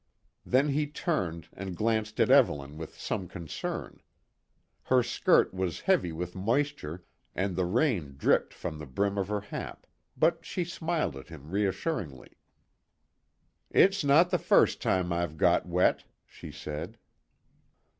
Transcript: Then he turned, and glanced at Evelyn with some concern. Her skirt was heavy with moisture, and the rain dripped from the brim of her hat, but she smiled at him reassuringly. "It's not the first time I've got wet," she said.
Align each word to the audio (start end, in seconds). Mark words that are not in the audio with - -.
Then 0.43 0.69
he 0.69 0.87
turned, 0.87 1.47
and 1.53 1.77
glanced 1.77 2.19
at 2.19 2.31
Evelyn 2.31 2.75
with 2.75 2.97
some 2.97 3.27
concern. 3.27 4.01
Her 4.85 5.03
skirt 5.03 5.53
was 5.53 5.81
heavy 5.81 6.11
with 6.11 6.33
moisture, 6.33 7.03
and 7.35 7.55
the 7.55 7.65
rain 7.67 8.15
dripped 8.17 8.51
from 8.51 8.79
the 8.79 8.87
brim 8.87 9.15
of 9.19 9.27
her 9.27 9.41
hat, 9.41 9.85
but 10.17 10.43
she 10.43 10.63
smiled 10.63 11.15
at 11.15 11.27
him 11.29 11.51
reassuringly. 11.51 12.33
"It's 13.69 14.03
not 14.03 14.31
the 14.31 14.39
first 14.39 14.81
time 14.81 15.13
I've 15.13 15.37
got 15.37 15.67
wet," 15.67 16.05
she 16.25 16.51
said. 16.51 16.97